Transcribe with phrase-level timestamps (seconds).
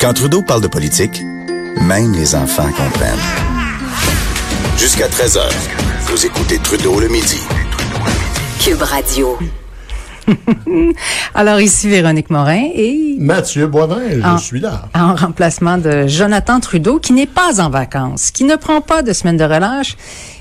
[0.00, 1.22] Quand Trudeau parle de politique,
[1.80, 3.18] même les enfants comprennent.
[4.76, 5.40] Jusqu'à 13h,
[6.06, 7.40] vous écoutez Trudeau le midi.
[8.64, 9.36] Cube Radio.
[11.34, 14.82] Alors ici Véronique Morin et Mathieu Boivin, je En- suis là.
[14.94, 19.12] en remplacement de Jonathan Trudeau qui n'est pas en vacances, qui ne prend pas de
[19.14, 19.96] semaine de relâche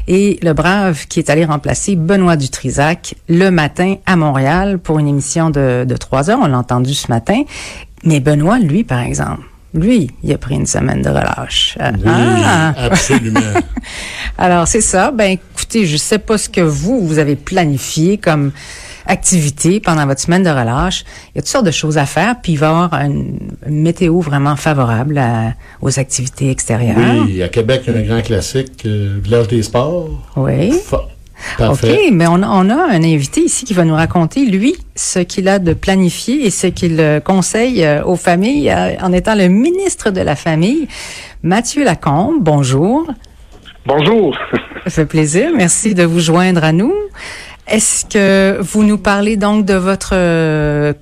[0.09, 5.07] et le brave qui est allé remplacer Benoît Dutrisac le matin à Montréal pour une
[5.07, 6.39] émission de, de trois heures.
[6.41, 7.43] On l'a entendu ce matin.
[8.03, 9.41] Mais Benoît, lui, par exemple,
[9.73, 11.77] lui, il a pris une semaine de relâche.
[11.81, 12.03] Euh, Oui,
[12.43, 12.73] ah!
[12.77, 13.39] absolument.
[14.37, 15.11] Alors, c'est ça.
[15.11, 18.51] Ben, écoutez, je sais pas ce que vous, vous avez planifié comme
[19.05, 21.03] activité pendant votre semaine de relâche.
[21.33, 23.39] Il y a toutes sortes de choses à faire, puis il va y avoir une,
[23.65, 27.25] une météo vraiment favorable à- aux activités extérieures.
[27.25, 30.09] oui, à Québec, il y a un grand classique, euh, Village des sports.
[30.35, 30.73] Oui.
[31.57, 31.91] Parfait.
[31.91, 35.47] OK, mais on, on a un invité ici qui va nous raconter, lui, ce qu'il
[35.47, 39.47] a de planifié et ce qu'il euh, conseille euh, aux familles euh, en étant le
[39.47, 40.87] ministre de la Famille.
[41.43, 43.07] Mathieu Lacombe, bonjour.
[43.85, 44.37] Bonjour.
[44.85, 45.51] Ça fait plaisir.
[45.55, 46.93] Merci de vous joindre à nous.
[47.67, 50.15] Est-ce que vous nous parlez donc de votre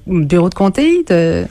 [0.07, 1.03] bureau de comté?
[1.07, 1.45] De...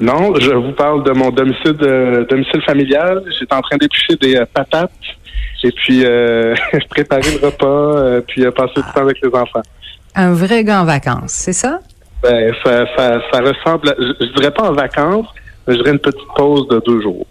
[0.00, 3.22] Non, je vous parle de mon domicile de, domicile familial.
[3.38, 4.90] J'étais en train d'éplucher des euh, patates
[5.64, 6.54] et puis euh,
[6.90, 9.62] préparer le repas, euh, puis euh, passer du temps avec les enfants.
[10.14, 11.80] Un vrai gars en vacances, c'est ça?
[12.22, 15.26] Ben, ça, ça, ça ressemble, à- je, je dirais pas en vacances,
[15.66, 17.26] mais je dirais une petite pause de deux jours.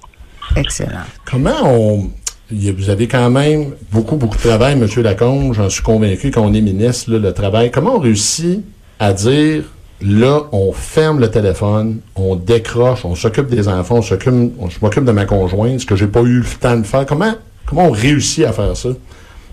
[0.55, 1.05] Excellent.
[1.29, 2.09] Comment on.
[2.51, 4.87] Vous avez quand même beaucoup, beaucoup de travail, M.
[5.03, 5.53] Lacombe.
[5.55, 7.71] J'en suis convaincu qu'on est ministre, là, le travail.
[7.71, 8.63] Comment on réussit
[8.99, 9.63] à dire,
[10.01, 15.05] là, on ferme le téléphone, on décroche, on s'occupe des enfants, on s'occupe, je m'occupe
[15.05, 17.05] de ma conjointe, ce que j'ai pas eu le temps de faire.
[17.05, 17.33] Comment,
[17.65, 18.89] comment on réussit à faire ça?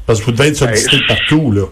[0.06, 1.66] Parce que vous devez être sollicité de partout, là.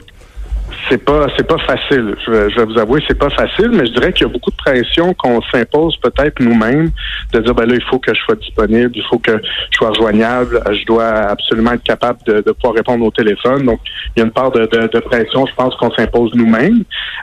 [0.90, 2.16] C'est pas, c'est pas facile.
[2.26, 4.32] Je vais, je vais vous avouer, c'est pas facile, mais je dirais qu'il y a
[4.32, 6.90] beaucoup de pression qu'on s'impose peut-être nous-mêmes
[7.32, 9.90] de dire ben là, il faut que je sois disponible, il faut que je sois
[9.90, 13.64] rejoignable, je dois absolument être capable de, de pouvoir répondre au téléphone.
[13.64, 13.80] Donc,
[14.16, 16.82] il y a une part de, de, de pression, je pense, qu'on s'impose nous-mêmes,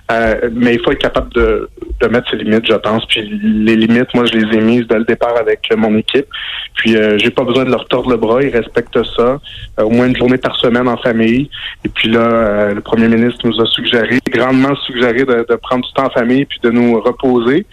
[0.10, 1.70] Euh, mais il faut être capable de,
[2.02, 3.06] de mettre ses limites, je pense.
[3.08, 3.22] Puis
[3.68, 6.28] les limites, moi, je les ai mises dès le départ avec mon équipe.
[6.76, 9.40] Puis euh, j'ai pas besoin de leur tordre le bras, ils respectent ça.
[9.80, 11.50] Euh, au moins une journée par semaine en famille.
[11.84, 15.94] Et puis là, euh, le premier ministre nous a suggéré, grandement suggéré de, prendre du
[15.94, 17.66] temps en famille puis de nous reposer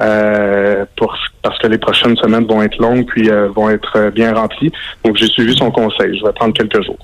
[0.00, 4.34] euh, parce que les prochaines semaines vont être longues puis euh, vont être euh, bien
[4.34, 4.72] remplies.
[5.04, 6.18] Donc j'ai suivi son conseil.
[6.18, 6.98] Je vais prendre quelques jours.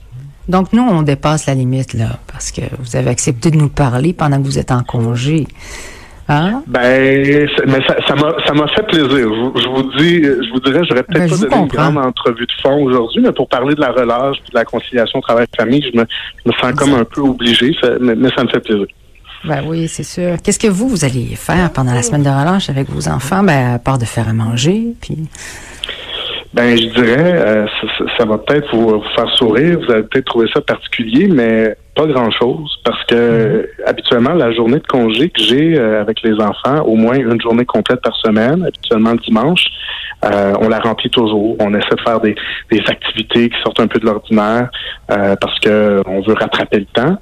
[0.49, 4.13] Donc, nous, on dépasse la limite, là, parce que vous avez accepté de nous parler
[4.13, 5.49] pendant que vous êtes en congé.
[6.29, 6.63] Hein?
[6.67, 7.79] Ben, mais
[8.09, 9.09] ça m'a ça m'a fait plaisir.
[9.11, 11.69] Je, vous- je vous dis, je vous dirais, j'aurais Ben, peut-être je pas donné une
[11.69, 11.93] comprends.
[11.93, 15.83] grande entrevue de fond aujourd'hui, mais pour parler de la relâche, de la conciliation travail-famille,
[15.93, 16.05] je me,
[16.45, 18.87] je me sens comme un peu obligé, ça- mais, mais ça me fait plaisir.
[19.45, 20.37] Ben oui, c'est sûr.
[20.43, 23.45] Qu'est-ce que vous, vous allez faire pendant la semaine de relâche avec vos enfants?
[23.45, 25.19] Ben, à part de faire à manger, puis...
[26.56, 27.67] Ben, je dirais, euh,
[27.99, 29.78] ça, ça- va peut-être vous, vous faire sourire.
[29.78, 34.78] Vous allez peut-être trouver ça particulier, mais pas grand-chose, parce que euh, habituellement, la journée
[34.78, 38.65] de congé que j'ai euh, avec les enfants, au moins une journée complète par semaine,
[38.65, 39.66] habituellement le dimanche,
[40.25, 41.56] euh, on la remplit toujours.
[41.60, 42.34] On essaie de faire des,
[42.88, 44.71] activités qui sortent un peu de l'ordinaire,
[45.10, 47.16] euh, parce que on veut rattraper le temps.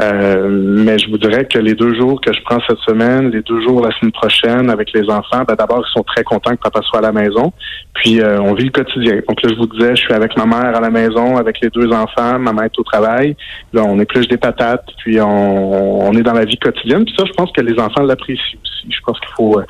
[0.00, 3.42] Euh, mais je vous dirais que les deux jours que je prends cette semaine, les
[3.42, 6.60] deux jours la semaine prochaine avec les enfants, ben d'abord ils sont très contents que
[6.62, 7.52] papa soit à la maison.
[7.94, 9.20] Puis on vit le quotidien.
[9.28, 11.68] Donc là, je vous disais, je suis avec ma mère à la maison, avec les
[11.68, 13.36] deux enfants, ma mère est au travail.
[13.74, 17.04] Là, on épluche des patates, puis on, est dans la vie quotidienne.
[17.04, 18.88] Puis ça, je pense que les enfants l'apprécient aussi.
[18.88, 19.60] Je pense qu'il faut,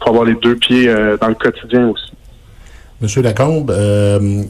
[0.00, 0.86] faut avoir les deux pieds
[1.20, 2.12] dans le quotidien aussi.
[3.00, 4.42] Monsieur Lacombe, euh,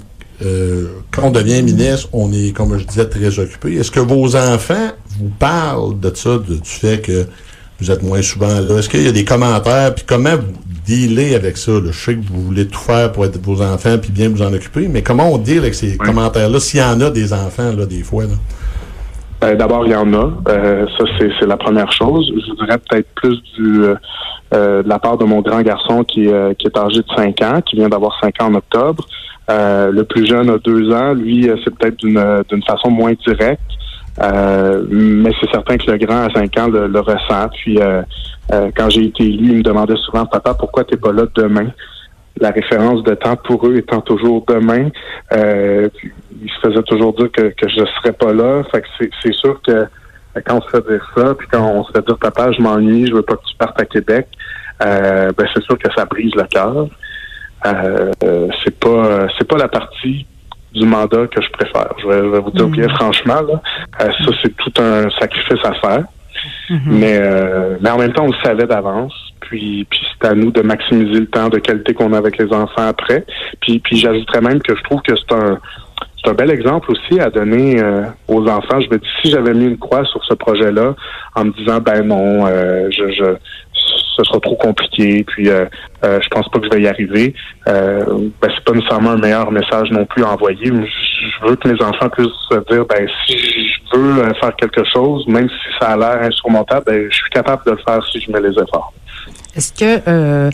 [0.45, 3.75] euh, quand on devient ministre, on est, comme je disais, très occupé.
[3.77, 7.27] Est-ce que vos enfants vous parlent de ça, de- du fait que
[7.81, 8.79] vous êtes moins souvent là?
[8.79, 9.95] Est-ce qu'il y a des commentaires?
[9.95, 10.53] Puis comment vous
[10.89, 11.73] dealez avec ça?
[11.73, 11.93] là?
[11.93, 14.53] Je sais que vous voulez tout faire pour être vos enfants puis bien vous en
[14.53, 17.87] occuper, mais comment on deal avec ces commentaires-là, s'il y en a des enfants, là,
[17.87, 18.25] des fois?
[18.25, 18.31] Là?
[19.45, 20.33] Euh, D'abord, il y en a.
[20.49, 22.31] Euh, ça, c'est la première chose.
[22.35, 23.95] Je voudrais peut-être plus du euh,
[24.53, 27.61] de la part de mon grand garçon qui, euh, qui est âgé de 5 ans,
[27.61, 29.07] qui vient d'avoir 5 ans en octobre.
[29.51, 31.15] Euh, le plus jeune a 2 ans.
[31.15, 33.61] Lui, euh, c'est peut-être d'une euh, façon moins directe.
[34.21, 37.49] Euh, mais c'est certain que le grand à 5 ans le, le ressent.
[37.53, 38.03] Puis euh,
[38.53, 41.69] euh, quand j'ai été élu, il me demandait souvent, papa, pourquoi t'es pas là demain?
[42.41, 44.89] La référence de temps pour eux étant toujours demain.
[45.33, 45.89] Euh,
[46.43, 48.63] il se faisait toujours dire que, que je serais pas là.
[48.71, 48.87] Fait que
[49.23, 49.87] c'est sûr que
[50.45, 53.07] quand on se fait dire ça, puis quand on se fait dire papa, je m'ennuie,
[53.07, 54.29] je veux pas que tu partes à Québec,
[54.85, 56.87] euh, ben c'est sûr que ça brise le cœur.
[57.67, 58.11] Euh,
[58.65, 60.27] c'est pas c'est pas la partie
[60.73, 61.93] du mandat que je préfère.
[62.01, 63.61] Je vais, je vais vous dire bien franchement, là,
[64.01, 66.05] euh, ça c'est tout un sacrifice à faire.
[66.87, 69.13] Mais, euh, mais en même temps, on le savait d'avance.
[69.41, 72.53] Puis, puis c'est à nous de maximiser le temps de qualité qu'on a avec les
[72.53, 73.25] enfants après.
[73.61, 75.59] Puis, puis j'ajouterais même que je trouve que c'est un
[76.23, 78.81] c'est un bel exemple aussi à donner euh, aux enfants.
[78.81, 80.95] Je me dis, si j'avais mis une croix sur ce projet-là
[81.35, 83.37] en me disant, ben non, euh, je, je,
[84.17, 85.65] ce sera trop compliqué, puis euh,
[86.05, 87.35] euh, je pense pas que je vais y arriver,
[87.69, 88.05] euh,
[88.41, 90.67] ben c'est pas nécessairement un meilleur message non plus à envoyer.
[90.67, 95.27] Je veux que mes enfants puissent se dire, ben si je veux faire quelque chose,
[95.27, 98.31] même si ça a l'air insurmontable, ben je suis capable de le faire si je
[98.31, 98.93] mets les efforts.
[99.57, 100.51] Est-ce que euh,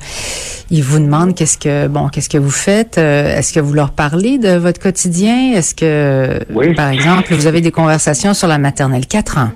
[0.70, 3.90] ils vous demandent qu'est-ce que bon qu'est-ce que vous faites euh, Est-ce que vous leur
[3.90, 5.52] parlez de votre quotidien?
[5.54, 6.75] Est-ce que oui.
[6.75, 9.50] par exemple vous avez des conversations sur la maternelle 4 ans?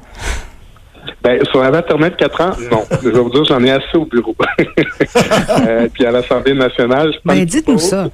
[1.22, 2.84] Ben, sur la maternelle 4 ans, non.
[3.02, 4.34] Je vais vous dire, j'en ai assez au bureau.
[4.58, 7.36] euh, puis à l'Assemblée nationale, je pense.
[7.36, 8.08] Ben, dites-nous ça.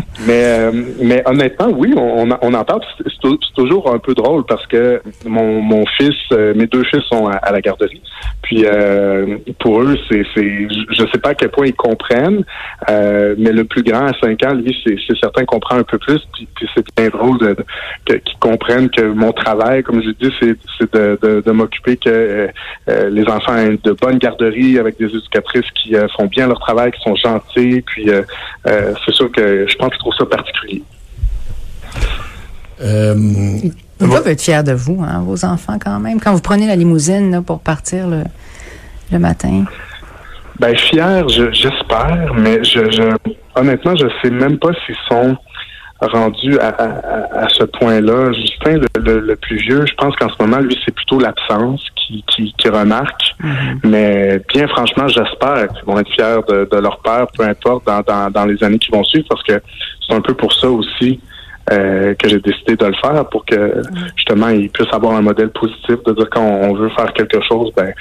[0.26, 0.70] Mais, euh,
[1.00, 2.82] mais honnêtement, oui, on, on en parle.
[3.02, 7.26] C'est toujours un peu drôle parce que mon, mon fils, euh, mes deux fils sont
[7.26, 8.02] à, à la garderie.
[8.42, 12.44] Puis euh, pour eux, c'est, je sais pas à quel point ils comprennent,
[12.88, 16.20] euh, mais le plus grand à 5 ans, lui, c'est, certain comprend un peu plus.
[16.34, 17.56] Puis, c'est bien drôle de,
[18.06, 22.48] de, qu'ils comprennent que mon travail, comme je dis, c'est, de, de, de m'occuper que
[22.88, 26.90] euh, les enfants aient de bonnes garderies avec des éducatrices qui font bien leur travail,
[26.92, 27.82] qui sont gentils.
[27.82, 28.08] Puis
[28.64, 30.82] c'est sûr que je pense qu'ils trouvent ça particulier.
[32.82, 33.14] Euh,
[34.00, 36.76] Ils doivent être fiers de vous, hein, vos enfants, quand même, quand vous prenez la
[36.76, 38.24] limousine là, pour partir le,
[39.12, 39.64] le matin.
[40.58, 43.02] Ben, fiers, j'espère, mais je, je,
[43.54, 45.36] honnêtement, je sais même pas s'ils sont
[46.00, 48.32] rendus à, à, à ce point-là.
[48.32, 51.86] Justin, le, le, le, plus vieux, je pense qu'en ce moment, lui, c'est plutôt l'absence
[52.10, 53.34] qui, qui, qui remarque.
[53.42, 53.78] Mm-hmm.
[53.84, 58.00] Mais bien franchement, j'espère qu'ils vont être fiers de, de, leur père, peu importe, dans,
[58.00, 59.60] dans, dans les années qui vont suivre, parce que
[60.06, 61.20] c'est un peu pour ça aussi
[61.70, 63.82] euh, que j'ai décidé de le faire pour que
[64.16, 67.70] justement ils puissent avoir un modèle positif de dire quand on veut faire quelque chose,
[67.76, 67.92] ben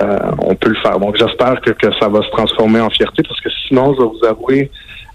[0.00, 0.98] euh, on peut le faire.
[0.98, 4.08] Donc j'espère que, que ça va se transformer en fierté parce que sinon, je vais
[4.08, 4.70] vous avouer,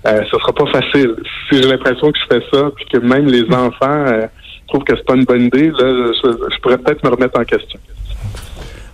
[0.05, 1.15] euh, ce sera pas facile.
[1.49, 4.27] Si j'ai l'impression que je fais ça, puis que même les enfants euh,
[4.67, 7.43] trouvent que c'est pas une bonne idée, là, je, je pourrais peut-être me remettre en
[7.43, 7.79] question.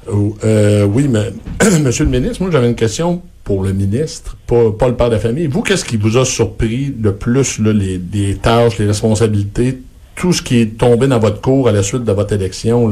[0.08, 1.32] Euh, oui, mais
[1.82, 5.48] Monsieur le ministre, moi j'avais une question pour le ministre, pas, le père de famille.
[5.48, 9.80] Vous, qu'est-ce qui vous a surpris le plus, là, les, tâches, les responsabilités,
[10.16, 12.92] tout ce qui est tombé dans votre cours à la suite de votre élection?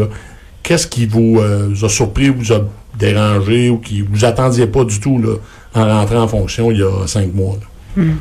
[0.64, 2.62] Qu'est-ce qui vous, euh, a surpris, vous a
[2.98, 5.36] dérangé ou qui vous attendiez pas du tout là,
[5.76, 7.58] en rentrant en fonction il y a cinq mois?
[7.96, 8.14] Hmm.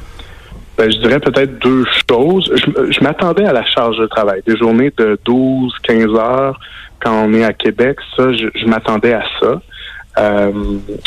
[0.76, 2.52] Ben, je dirais peut-être deux choses.
[2.55, 4.43] Je, m'attendais à la charge de travail.
[4.46, 6.61] Des journées de 12, 15 heures
[7.00, 9.61] quand on est à Québec, ça, je, m'attendais à ça.
[10.19, 10.52] Euh,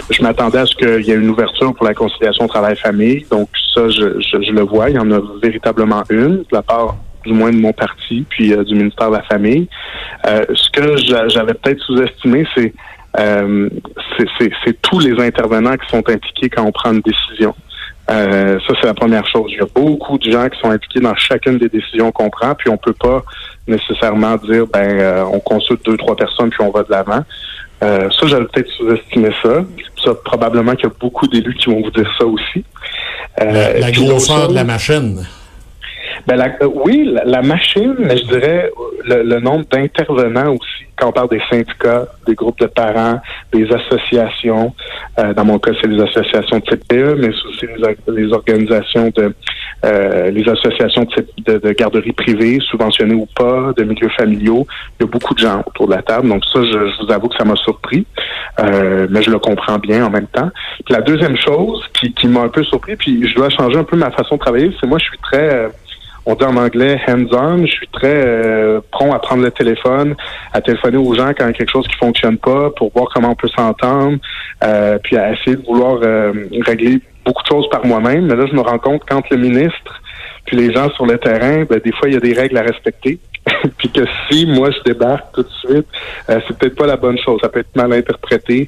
[0.09, 3.25] je m'attendais à ce qu'il y ait une ouverture pour la conciliation travail-famille.
[3.29, 4.89] Donc ça, je, je, je, le vois.
[4.89, 6.95] Il y en a véritablement une, de la part
[7.25, 9.67] du moins de mon parti, puis euh, du ministère de la Famille.
[10.27, 10.95] Euh, ce que
[11.29, 12.45] j'avais peut-être sous-estimé,
[13.19, 13.69] euh,
[14.39, 17.53] c'est tous les intervenants qui sont impliqués quand on prend une décision.
[18.09, 19.51] Euh, ça, c'est la première chose.
[19.51, 22.55] Il y a beaucoup de gens qui sont impliqués dans chacune des décisions qu'on prend,
[22.55, 23.23] puis on peut pas
[23.67, 27.23] nécessairement dire, ben, euh, on consulte deux, trois personnes, puis on va de l'avant.
[27.83, 29.63] Euh, ça, j'avais peut-être sous-estimé ça.
[30.03, 30.13] ça.
[30.25, 32.63] Probablement qu'il y a beaucoup d'élus qui vont vous dire ça aussi.
[33.37, 35.25] la, la grosseur de la machine.
[36.29, 38.71] Ben la, euh, oui, la, la, machine, mais je dirais
[39.03, 40.85] le, le nombre d'intervenants aussi.
[40.95, 43.19] Quand on parle des syndicats, des groupes de parents,
[43.51, 44.71] des associations,
[45.17, 49.33] euh, dans mon cas, c'est les associations de CPE, mais aussi les, les organisations de
[49.85, 54.67] euh, les associations de, de, de garderies privées, subventionnées ou pas, de milieux familiaux.
[54.99, 56.29] Il y a beaucoup de gens autour de la table.
[56.29, 58.05] Donc ça, je, je vous avoue que ça m'a surpris,
[58.59, 60.51] euh, mais je le comprends bien en même temps.
[60.85, 63.83] Puis la deuxième chose qui, qui m'a un peu surpris, puis je dois changer un
[63.83, 65.71] peu ma façon de travailler, c'est moi, je suis très
[66.25, 67.65] on dit en anglais hands-on.
[67.65, 70.15] Je suis très euh, prompt à prendre le téléphone,
[70.53, 73.07] à téléphoner aux gens quand il y a quelque chose qui fonctionne pas pour voir
[73.13, 74.17] comment on peut s'entendre,
[74.63, 76.33] euh, puis à essayer de vouloir euh,
[76.65, 78.27] régler beaucoup de choses par moi-même.
[78.27, 80.01] Mais là, je me rends compte quand le ministre
[80.49, 82.63] puis les gens sur le terrain, ben, des fois, il y a des règles à
[82.63, 83.19] respecter.
[83.77, 85.87] puis que si moi je débarque tout de suite,
[86.29, 87.39] euh, c'est peut-être pas la bonne chose.
[87.41, 88.67] Ça peut être mal interprété.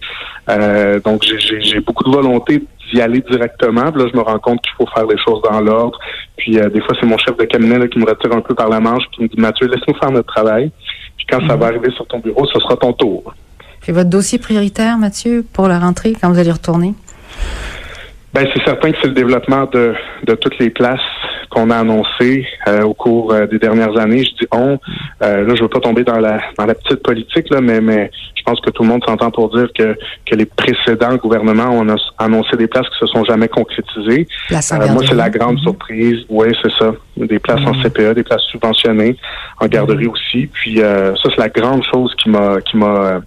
[0.49, 3.91] Euh, donc j'ai beaucoup de volonté d'y aller directement.
[3.91, 5.99] Puis là, je me rends compte qu'il faut faire les choses dans l'ordre.
[6.37, 8.55] Puis euh, des fois, c'est mon chef de cabinet là, qui me retire un peu
[8.55, 10.71] par la manche, qui me dit Mathieu, laisse-nous faire notre travail.
[11.17, 13.33] Puis quand ça va arriver sur ton bureau, ce sera ton tour.
[13.81, 16.93] C'est votre dossier prioritaire, Mathieu, pour la rentrée, quand vous allez retourner?
[18.33, 19.93] Ben, c'est certain que c'est le développement de,
[20.25, 20.99] de toutes les places
[21.51, 24.23] qu'on a annoncé euh, au cours euh, des dernières années.
[24.23, 24.79] Je dis on.
[25.21, 28.09] Euh, là, je veux pas tomber dans la dans la petite politique là, mais mais
[28.35, 31.85] je pense que tout le monde s'entend pour dire que que les précédents gouvernements ont
[32.17, 34.27] annoncé des places qui se sont jamais concrétisées.
[34.89, 35.63] moi, c'est la grande mm-hmm.
[35.63, 36.19] surprise.
[36.29, 36.93] Oui, c'est ça.
[37.17, 37.89] Des places en mm-hmm.
[37.89, 39.17] CPE, des places subventionnées,
[39.59, 40.11] en garderie mm-hmm.
[40.11, 40.47] aussi.
[40.47, 43.19] Puis ça, c'est la grande chose qui m'a qui m'a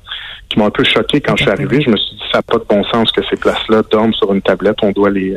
[0.48, 1.80] qui m'a un peu choqué quand je suis arrivé.
[1.82, 4.32] Je me suis dit, ça n'a pas de bon sens que ces places-là dorment sur
[4.32, 4.76] une tablette.
[4.82, 5.36] On doit les,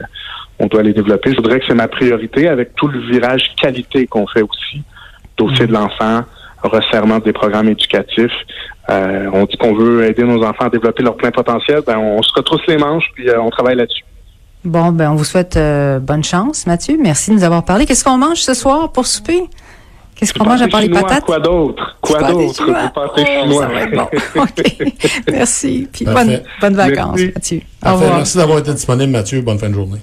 [0.59, 1.31] on doit les développer.
[1.31, 4.81] Je voudrais que c'est ma priorité avec tout le virage qualité qu'on fait aussi.
[5.37, 6.21] Dossier de l'enfant,
[6.63, 8.31] resserrement des programmes éducatifs.
[8.89, 11.81] Euh, on dit qu'on veut aider nos enfants à développer leur plein potentiel.
[11.85, 14.03] Ben, on se retrousse les manches puis euh, on travaille là-dessus.
[14.65, 16.97] Bon, ben on vous souhaite euh, bonne chance, Mathieu.
[17.01, 17.85] Merci de nous avoir parlé.
[17.85, 19.43] Qu'est-ce qu'on mange ce soir pour souper?
[20.15, 21.25] Qu'est-ce qu'on mange à part les patates?
[21.25, 21.95] Quoi d'autre?
[22.01, 22.65] Quoi d'autre?
[22.65, 23.67] Du pâté chinois.
[23.93, 24.09] bon.
[24.41, 24.93] OK.
[25.31, 25.87] Merci.
[25.93, 27.61] Puis bonne, bonne vacances, Mathieu.
[27.85, 28.15] Au revoir.
[28.15, 29.41] Merci d'avoir été disponible, Mathieu.
[29.41, 29.99] Bonne fin de journée.